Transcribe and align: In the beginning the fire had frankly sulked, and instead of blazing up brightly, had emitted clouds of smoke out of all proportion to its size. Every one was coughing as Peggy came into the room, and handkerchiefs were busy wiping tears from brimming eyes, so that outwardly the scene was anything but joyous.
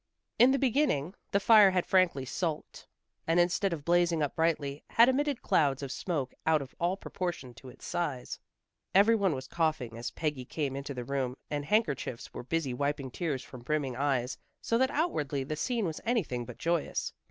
In 0.39 0.49
the 0.49 0.57
beginning 0.57 1.13
the 1.29 1.39
fire 1.39 1.69
had 1.69 1.85
frankly 1.85 2.25
sulked, 2.25 2.87
and 3.27 3.39
instead 3.39 3.71
of 3.71 3.85
blazing 3.85 4.23
up 4.23 4.35
brightly, 4.35 4.83
had 4.89 5.07
emitted 5.07 5.43
clouds 5.43 5.83
of 5.83 5.91
smoke 5.91 6.33
out 6.43 6.59
of 6.59 6.73
all 6.79 6.97
proportion 6.97 7.53
to 7.53 7.69
its 7.69 7.85
size. 7.85 8.39
Every 8.95 9.13
one 9.15 9.35
was 9.35 9.45
coughing 9.47 9.95
as 9.99 10.09
Peggy 10.09 10.43
came 10.43 10.75
into 10.75 10.95
the 10.95 11.05
room, 11.05 11.37
and 11.51 11.63
handkerchiefs 11.65 12.33
were 12.33 12.41
busy 12.41 12.73
wiping 12.73 13.11
tears 13.11 13.43
from 13.43 13.61
brimming 13.61 13.95
eyes, 13.95 14.39
so 14.59 14.75
that 14.79 14.89
outwardly 14.89 15.43
the 15.43 15.55
scene 15.55 15.85
was 15.85 16.01
anything 16.03 16.45
but 16.45 16.57
joyous. 16.57 17.13